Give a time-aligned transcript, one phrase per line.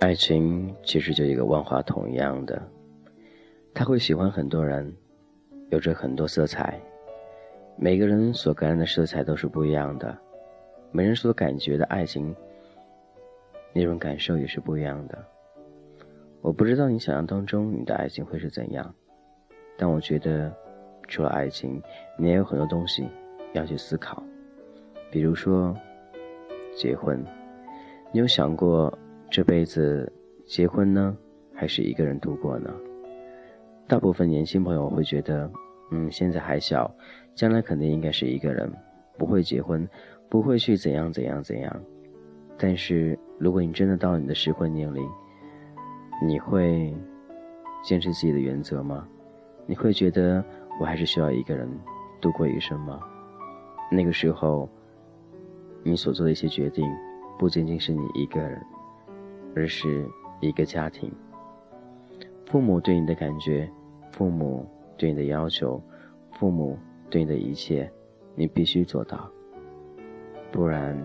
[0.00, 2.62] 爱情其实就一个万花筒一样的，
[3.74, 4.94] 他会喜欢很多人，
[5.70, 6.80] 有着很多色彩，
[7.76, 10.16] 每个人所感染的色彩都是不一样的，
[10.92, 12.34] 每人所感觉的爱情
[13.72, 15.18] 那种感受也是不一样的。
[16.42, 18.94] 我不知道你想象当中你的爱情会是怎样，
[19.76, 20.54] 但我觉得
[21.08, 21.82] 除了爱情，
[22.16, 23.08] 你也有很多东西
[23.52, 24.22] 要去思考，
[25.10, 25.76] 比如说
[26.76, 27.20] 结婚，
[28.12, 28.96] 你有想过？
[29.30, 30.10] 这辈子
[30.46, 31.16] 结婚呢，
[31.54, 32.70] 还是一个人度过呢？
[33.86, 35.50] 大部分年轻朋友会觉得，
[35.90, 36.90] 嗯，现在还小，
[37.34, 38.70] 将来肯定应该是一个人，
[39.18, 39.86] 不会结婚，
[40.30, 41.80] 不会去怎样怎样怎样。
[42.56, 45.06] 但是，如果你真的到了你的适婚年龄，
[46.26, 46.94] 你会
[47.82, 49.06] 坚持自己的原则吗？
[49.66, 50.42] 你会觉得
[50.80, 51.68] 我还是需要一个人
[52.18, 52.98] 度过余生吗？
[53.90, 54.66] 那个时候，
[55.82, 56.90] 你所做的一些决定，
[57.38, 58.58] 不仅仅是你一个人。
[59.58, 61.10] 而是一个家庭，
[62.46, 63.68] 父母对你的感觉，
[64.12, 64.64] 父母
[64.96, 65.82] 对你的要求，
[66.30, 66.78] 父母
[67.10, 67.90] 对你的一切，
[68.36, 69.28] 你必须做到，
[70.52, 70.96] 不然，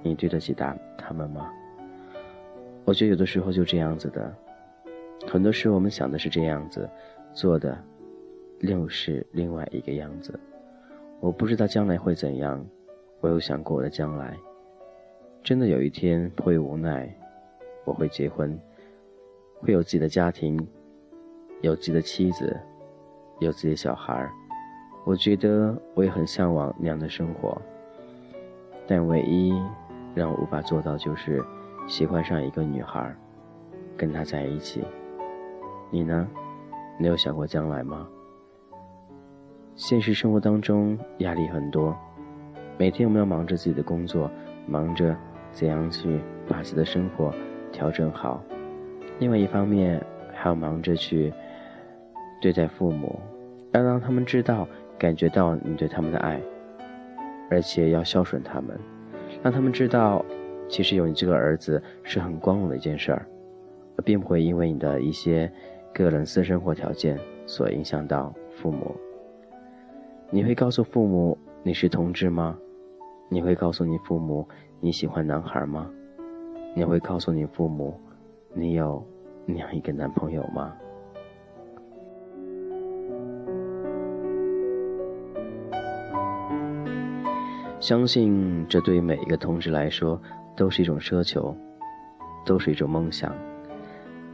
[0.00, 1.50] 你对得起他他们吗？
[2.84, 4.32] 我觉得有的时候就这样子的，
[5.26, 6.88] 很多时候我们想的是这样子，
[7.32, 7.76] 做的，
[8.60, 10.38] 又是另外一个样子。
[11.18, 12.64] 我不知道将来会怎样，
[13.20, 14.36] 我有想过我的将来，
[15.42, 17.12] 真的有一天会无奈。
[17.88, 18.56] 我会结婚，
[19.60, 20.58] 会有自己的家庭，
[21.62, 22.54] 有自己的妻子，
[23.40, 24.30] 有自己的小孩。
[25.06, 27.56] 我觉得我也很向往那样的生活，
[28.86, 29.54] 但唯一
[30.14, 31.42] 让我无法做到就是
[31.86, 33.10] 喜欢上一个女孩，
[33.96, 34.84] 跟她在一起。
[35.90, 36.28] 你呢？
[36.98, 38.06] 你有想过将来吗？
[39.76, 41.96] 现实生活当中压力很多，
[42.76, 44.30] 每天我们要忙着自己的工作，
[44.66, 45.16] 忙着
[45.52, 47.32] 怎样去把自己的生活。
[47.78, 48.42] 调整好，
[49.20, 51.32] 另外一方面还要忙着去
[52.40, 53.16] 对待父母，
[53.70, 54.66] 要让他们知道、
[54.98, 56.40] 感觉到你对他们的爱，
[57.48, 58.76] 而且要孝顺他们，
[59.44, 60.24] 让他们知道，
[60.68, 63.24] 其实有你这个儿子是很光荣的一件事儿，
[63.96, 65.48] 而并不会因为你的一些
[65.94, 68.92] 个人私生活条件所影响到父母。
[70.30, 72.58] 你会告诉父母你是同志吗？
[73.28, 74.48] 你会告诉你父母
[74.80, 75.88] 你喜欢男孩吗？
[76.74, 77.98] 你会告诉你父母，
[78.54, 79.04] 你有
[79.44, 80.72] 那样一个男朋友吗？
[87.80, 90.20] 相信这对于每一个同志来说
[90.56, 91.56] 都是一种奢求，
[92.44, 93.32] 都是一种梦想。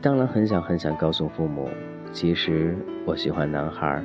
[0.00, 1.68] 当然，很想很想告诉父母，
[2.12, 4.02] 其实我喜欢男孩，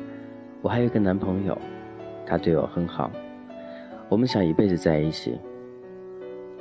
[0.61, 1.57] 我还有一个男朋友，
[2.25, 3.09] 他对我很好，
[4.07, 5.39] 我们想一辈子在一起。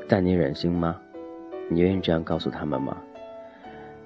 [0.09, 1.00] 但你忍心吗？
[1.69, 2.97] 你愿意这样告诉他们吗？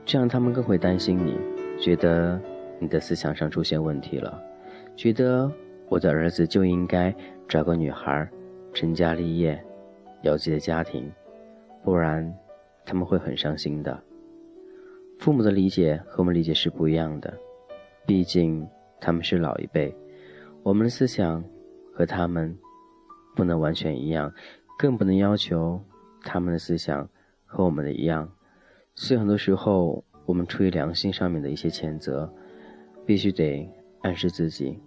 [0.04, 1.38] 这样他们更会担心你，
[1.80, 2.40] 觉得
[2.80, 4.42] 你的思想上出现问题了，
[4.96, 5.50] 觉得
[5.88, 7.14] 我的儿子就应该
[7.48, 8.28] 找个女孩，
[8.72, 9.62] 成家立业，
[10.22, 11.08] 有自己的家庭，
[11.84, 12.34] 不然
[12.84, 14.02] 他们会很伤心的。
[15.20, 17.32] 父母的理解和我们理解是不一样的，
[18.04, 18.66] 毕竟
[19.00, 19.94] 他们是老一辈，
[20.64, 21.42] 我们的思想
[21.94, 22.52] 和他们
[23.36, 24.32] 不能完全一样，
[24.76, 25.80] 更不能要求
[26.24, 27.08] 他们的思想。
[27.52, 28.32] 和我们的一样，
[28.94, 32.32] 所以很多时候我们出于良心上面的一些谴责，
[33.04, 33.68] 必须得
[34.00, 34.80] 暗示自己，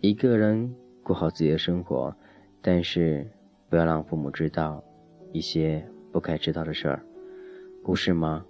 [0.00, 2.16] 一个人过好自己的生活，
[2.62, 3.30] 但是
[3.68, 4.82] 不要让父母知道
[5.32, 7.04] 一些不该知道的事儿，
[7.84, 8.46] 不是吗？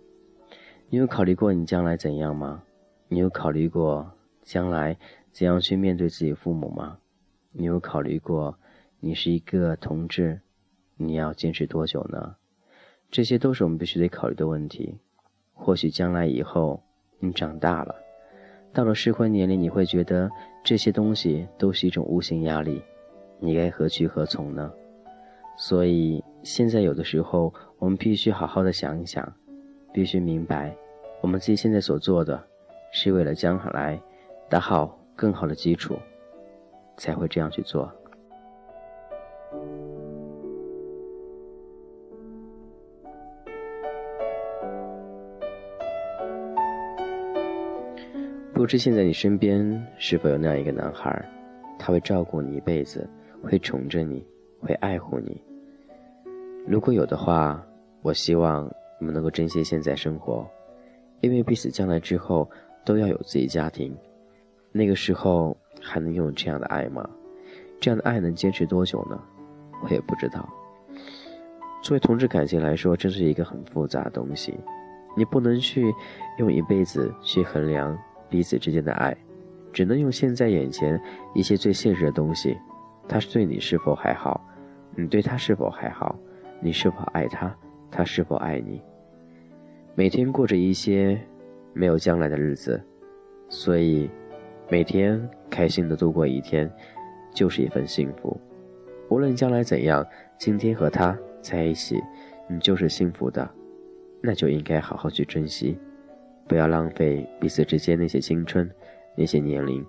[0.89, 2.63] 你有考虑过你将来怎样吗？
[3.09, 4.09] 你有考虑过
[4.43, 4.97] 将来
[5.33, 6.99] 怎样去面对自己父母吗？
[7.53, 8.57] 你有考虑过
[9.01, 10.43] 你是一个同志，
[10.97, 12.37] 你要坚持多久呢？
[13.11, 14.95] 这些都是我们必须得考虑的问题。
[15.55, 16.81] 或许将来以后
[17.19, 17.95] 你长大了，
[18.73, 20.31] 到了适婚年龄，你会觉得
[20.63, 22.81] 这些东西都是一种无形压力，
[23.41, 24.73] 你该何去何从呢？
[25.57, 29.33] 所以现在有的时候，我们必须好好的想一想，
[29.93, 30.73] 必须明白，
[31.21, 32.41] 我们自己现在所做的，
[32.93, 34.01] 是为了将来
[34.49, 35.99] 打好更好的基础，
[36.97, 37.93] 才会这样去做。
[48.59, 51.25] 不知现在你身边是否有那样一个男孩，
[51.79, 53.09] 他会照顾你一辈子，
[53.41, 54.27] 会宠着你，
[54.59, 55.41] 会爱护你。
[56.67, 57.65] 如果有的话，
[58.03, 58.69] 我希望
[58.99, 60.45] 你们能够珍惜现在生活，
[61.21, 62.51] 因为彼此将来之后
[62.85, 63.97] 都要有自己家庭，
[64.73, 67.09] 那个时候还能拥有这样的爱吗？
[67.79, 69.23] 这样的爱能坚持多久呢？
[69.85, 70.45] 我也不知道。
[71.81, 74.59] 作为同志感情来说，这是一个很复杂的东西，
[75.17, 75.95] 你不能去
[76.39, 77.97] 用一辈子去衡量
[78.29, 79.17] 彼此之间的爱，
[79.73, 81.01] 只能用现在眼前
[81.35, 82.57] 一些最现实的东西。
[83.09, 84.45] 他是对你是否还好？
[84.95, 86.19] 你对他是否还好？
[86.61, 87.55] 你是否爱他？
[87.91, 88.83] 他是否爱你？
[89.95, 91.19] 每天过着一些
[91.73, 92.81] 没有将来的日子，
[93.49, 94.11] 所以
[94.69, 96.71] 每天开心的度过一天，
[97.33, 98.39] 就是一份幸福。
[99.09, 100.07] 无论将来怎样，
[100.39, 102.03] 今天和他在一起，
[102.47, 103.49] 你就是幸福的，
[104.21, 105.79] 那就应该好好去珍惜，
[106.49, 108.69] 不要浪费彼此之间那些青春，
[109.15, 109.85] 那些年龄。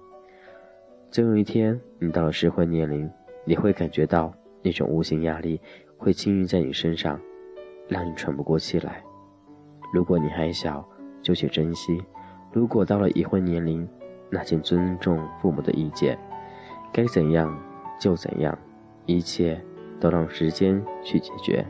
[1.09, 3.09] 总有一天，你到了适婚年龄，
[3.45, 5.59] 你会感觉到那种无形压力
[5.97, 7.19] 会轻运在你身上，
[7.87, 9.01] 让你喘不过气来。
[9.93, 10.87] 如果你还小，
[11.21, 11.97] 就去珍惜；
[12.51, 13.87] 如果到了已婚年龄，
[14.29, 16.19] 那请尊重父母的意见，
[16.91, 17.57] 该怎样
[17.99, 18.55] 就怎样，
[19.05, 19.59] 一切
[19.99, 21.65] 都让时间去解决。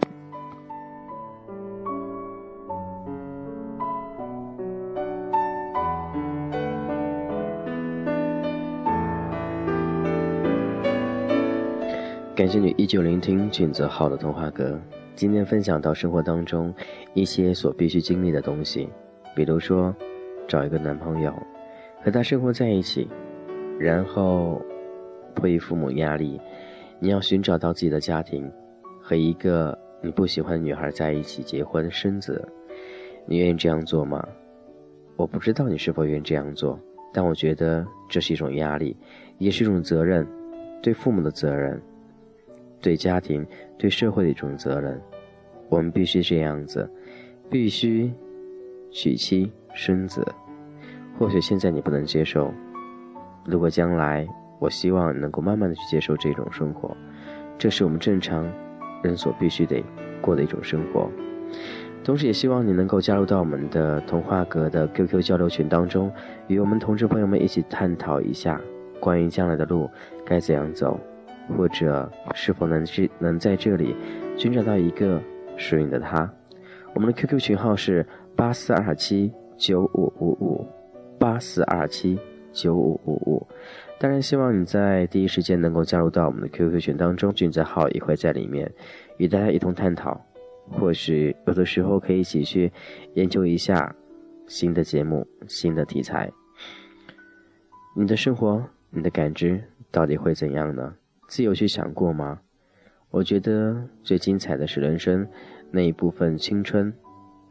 [12.40, 14.80] 感谢你依旧聆听俊泽浩的童话歌。
[15.14, 16.74] 今天分享到生活当中
[17.14, 18.88] 一些所必须经历的东西，
[19.36, 19.94] 比如说
[20.48, 21.34] 找一个男朋友，
[22.02, 23.10] 和他生活在一起，
[23.78, 24.62] 然后
[25.36, 26.40] 迫于父母压力，
[27.02, 28.50] 你要寻找到自己的家庭，
[29.02, 32.48] 和一个你不喜欢的女孩在一起结婚生子，
[33.26, 34.26] 你愿意这样做吗？
[35.18, 36.80] 我不知道你是否愿意这样做，
[37.14, 38.96] 但我觉得这是一种压力，
[39.40, 40.26] 也是一种责任，
[40.82, 41.78] 对父母的责任。
[42.82, 43.46] 对家庭、
[43.78, 45.00] 对社会的一种责任，
[45.70, 46.90] 我们必须这样子，
[47.50, 48.12] 必须
[48.92, 50.26] 娶妻生子。
[51.18, 52.54] 或许现在你不能接受，
[53.46, 54.28] 如果将来，
[54.60, 56.96] 我希望能够慢慢的去接受这种生活，
[57.58, 58.50] 这是我们正常
[59.04, 59.84] 人所必须得
[60.22, 61.10] 过的一种生活。
[62.02, 66.12] 同时，也希望你能够加入到我们的童话阁的 QQ 交流群当中，
[66.48, 68.60] 与我们同志朋友们一起探讨一下
[69.00, 69.90] 关于将来的路
[70.26, 71.00] 该怎样走。
[71.58, 73.96] 或者是否能去能在这里
[74.38, 75.22] 寻找到一个
[75.58, 76.32] 属于你的他？
[76.94, 78.06] 我们的 QQ 群号是
[78.36, 80.68] 八四二七九五五五
[81.20, 82.18] 八四二七
[82.52, 83.48] 九五五五。
[84.00, 88.72] 当然，希望你在第一时间能够加入到我们的 QQ 群当中，俊泽号也会在里面
[89.18, 90.20] 与大家一同探讨。
[90.72, 92.72] 或许有的时候可以一起去
[93.16, 93.94] 研究一下
[94.48, 96.32] 新的节目、新的题材。
[97.96, 99.62] 你的生活，你的感知
[99.92, 100.94] 到底会怎样呢？
[101.30, 102.42] 自有去想过吗？
[103.12, 105.26] 我觉得最精彩的是人生
[105.72, 106.92] 那一部分青春，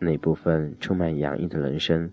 [0.01, 2.11] 那一部分充满洋溢的人生。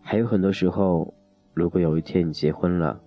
[0.00, 1.12] 还有很多时候，
[1.54, 3.00] 如果有一天你结婚了，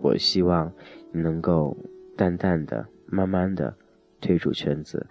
[0.00, 0.72] 我希望
[1.12, 1.76] 你能够
[2.16, 3.76] 淡淡的、慢慢的
[4.18, 5.06] 退出圈子，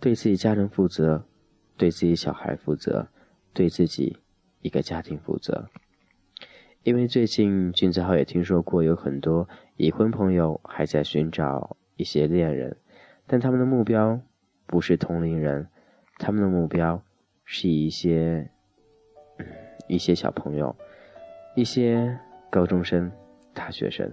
[0.00, 1.22] 对自己家人负责，
[1.76, 3.06] 对自己小孩负责，
[3.52, 4.18] 对自己
[4.62, 5.68] 一个家庭负责。
[6.86, 12.76] 因为最近俊子豪也听说过有很多已婚朋友还在寻找一些恋人，
[13.26, 14.20] 但他们的目标
[14.68, 15.66] 不是同龄人，
[16.16, 17.02] 他们的目标
[17.44, 18.48] 是一些
[19.88, 20.76] 一些小朋友，
[21.56, 22.16] 一些
[22.50, 23.10] 高中生、
[23.52, 24.08] 大学生。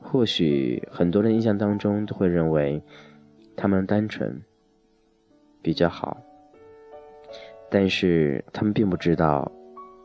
[0.00, 2.82] 或许很多人印象当中都会认为
[3.56, 4.42] 他们单纯
[5.62, 6.20] 比较好，
[7.70, 9.48] 但是他们并不知道。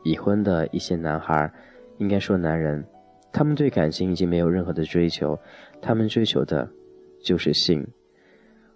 [0.02, 1.50] 已婚的一些男孩，
[1.98, 2.84] 应该说男人，
[3.32, 5.38] 他们对感情已经没有任何的追求，
[5.80, 6.68] 他们追求的，
[7.22, 7.86] 就是性。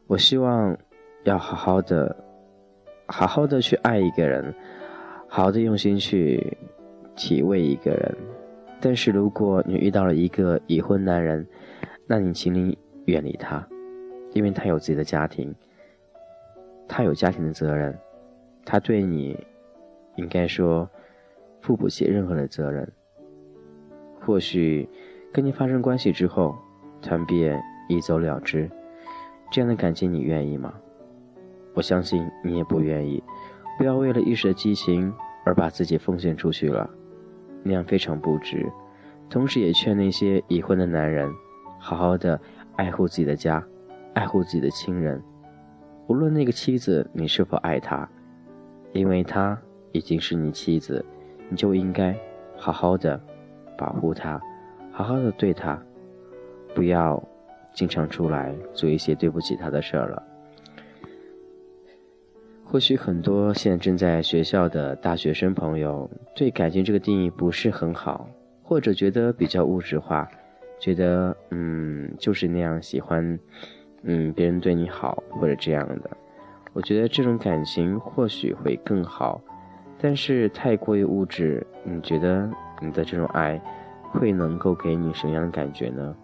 [0.07, 0.77] 我希望，
[1.25, 2.17] 要好好的，
[3.07, 4.55] 好好的去爱一个人，
[5.29, 6.57] 好好的用心去
[7.17, 8.17] 体味一个人。
[8.81, 11.45] 但是如果你遇到了一个已婚男人，
[12.07, 13.67] 那你请你远离他，
[14.33, 15.53] 因为他有自己的家庭，
[16.87, 17.99] 他有家庭的责任，
[18.65, 19.37] 他对你，
[20.15, 20.89] 应该说。
[21.67, 22.89] 负不起任何的责任。
[24.21, 24.89] 或许
[25.33, 26.55] 跟你发生关系之后，
[27.03, 28.71] 他们便一走了之，
[29.51, 30.73] 这样的感情你愿意吗？
[31.75, 33.21] 我相信你也不愿意。
[33.77, 35.13] 不要为了一时的激情
[35.45, 36.89] 而把自己奉献出去了，
[37.65, 38.65] 那样非常不值。
[39.29, 41.29] 同时也劝那些已婚的男人，
[41.81, 42.41] 好好的
[42.77, 43.61] 爱护自己的家，
[44.15, 45.21] 爱护自己的亲人。
[46.07, 48.09] 无论那个妻子你是否爱她，
[48.93, 51.05] 因为她已经是你妻子。
[51.49, 52.15] 你就应该
[52.57, 53.21] 好好的
[53.77, 54.41] 保护他，
[54.93, 55.81] 好好的对他，
[56.75, 57.23] 不要
[57.73, 60.23] 经常出来做一些对不起他的事儿了。
[62.65, 68.29] 或许很多现在正在学校的大学生朋友对感情这个定义不是很好，
[68.63, 70.29] 或者觉得比较物质化，
[70.81, 73.39] 觉得嗯就是那样喜欢，
[74.03, 76.11] 嗯别人对你好或者这样的。
[76.73, 79.41] 我觉得这种感情或许会更好，
[79.99, 82.51] 但是太过于物质，你觉得
[82.81, 83.61] 你的这种爱
[84.11, 86.15] 会能够给你什么样的感觉呢？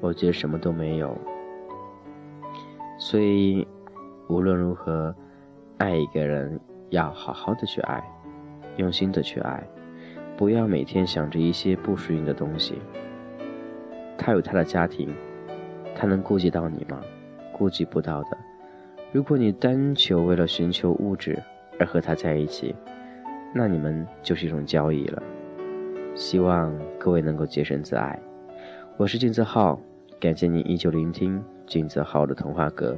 [0.00, 1.16] 我觉得什么都没有。
[2.98, 3.66] 所以，
[4.28, 5.14] 无论如何，
[5.78, 8.02] 爱一个人要好好的去爱，
[8.76, 9.62] 用心的去爱，
[10.36, 12.80] 不要每天想着一些不属于你的东西。
[14.16, 15.12] 他有他的家庭，
[15.96, 17.00] 他能顾及到你吗？
[17.52, 18.38] 顾及不到的。
[19.10, 21.42] 如果你单求为了寻求物质
[21.78, 22.74] 而和他在一起，
[23.54, 25.22] 那你们就是一种交易了。
[26.14, 28.18] 希望各位能够洁身自爱。
[28.96, 29.80] 我是金泽浩，
[30.20, 32.96] 感谢您依旧聆听金泽浩的童话阁。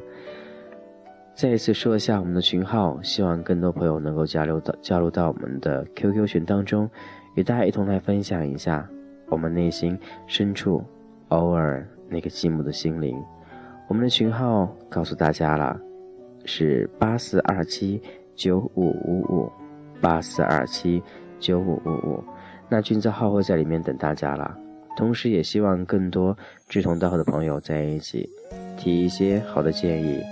[1.34, 6.88] 再一次说一下我们的群号，希望更多朋友能够加入到加入到我们的 QQ 群当中，
[7.34, 8.88] 与大家一同来分享一下
[9.28, 10.84] 我们内心深处
[11.28, 13.16] 偶尔那个寂寞的心灵。
[13.88, 15.80] 我们的群号告诉大家了。
[16.46, 18.02] 是八四二七
[18.34, 19.52] 九五五五，
[20.00, 21.02] 八四二七
[21.38, 22.24] 九五五五。
[22.68, 24.56] 那君子号会在里面等大家了。
[24.96, 26.36] 同时也希望更多
[26.68, 28.28] 志同道合的朋友在一起，
[28.78, 30.22] 提一些好的建议，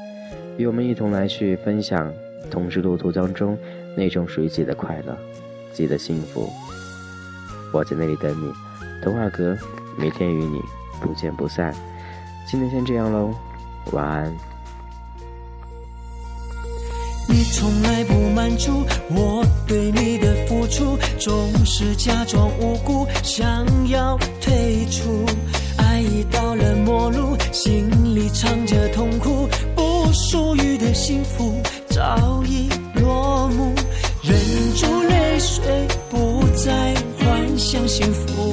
[0.57, 2.13] 与我们一同来去分享
[2.49, 3.59] 同志路途当中
[3.97, 5.19] 那种属于自己的快乐，
[5.73, 6.49] 自己的幸福。
[7.73, 8.53] 我在那里等你，
[9.03, 9.59] 童话阁，
[9.99, 10.61] 每天与你
[11.01, 11.75] 不见不散。
[12.47, 13.35] 今天先这样喽，
[13.93, 14.52] 晚安。
[17.33, 25.25] 你从来不满足我对你的付出，总是假装无辜，想要退出。
[25.79, 31.59] 爱已到了末路，心里藏着痛苦，不属于的幸福
[31.89, 32.69] 早已
[33.01, 33.73] 落幕，
[34.23, 34.39] 忍
[34.77, 35.65] 住泪水，
[36.11, 38.52] 不再幻想幸福。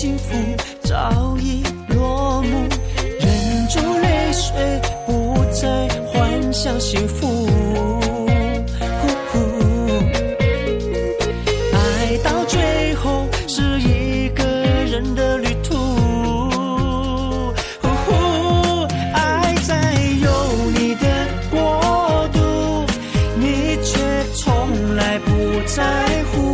[0.00, 0.32] 幸福
[0.84, 2.68] 早已落幕
[3.18, 7.48] 忍住泪水不再幻想幸福
[11.72, 15.74] 爱到最后是一个人的旅途
[19.12, 20.30] 爱在有
[20.76, 22.38] 你的国度
[23.34, 23.98] 你却
[24.36, 26.47] 从来不在乎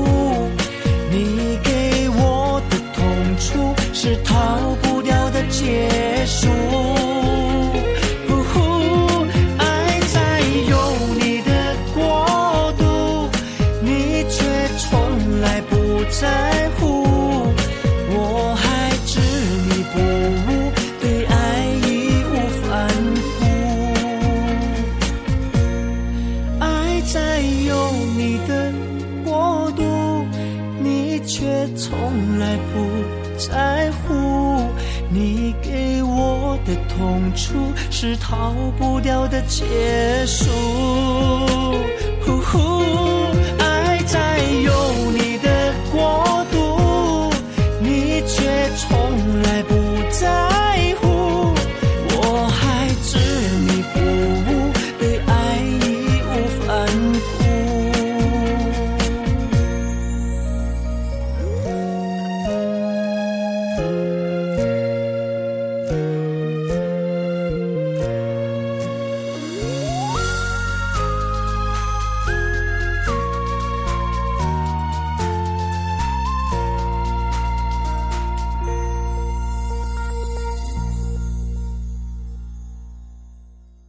[4.22, 5.88] 逃不掉的结
[6.26, 6.48] 束。
[9.58, 10.76] 爱在有
[11.18, 11.50] 你的
[11.94, 12.82] 国度，
[13.82, 14.44] 你却
[14.78, 15.72] 从来不
[16.10, 16.82] 在乎。
[18.16, 19.20] 我还执
[19.66, 19.94] 迷不
[20.48, 20.52] 悟，
[21.00, 21.34] 对爱
[21.86, 21.88] 义
[22.30, 22.68] 无反
[23.38, 23.42] 顾。
[26.60, 26.64] 爱
[27.12, 27.16] 在
[27.66, 27.72] 有
[28.16, 28.50] 你的
[29.24, 29.82] 国度，
[30.82, 31.90] 你却从
[32.38, 33.23] 来不。
[33.48, 34.70] 在乎
[35.10, 40.50] 你给我的痛楚，是逃不掉的结束。
[42.24, 43.03] 呼呼。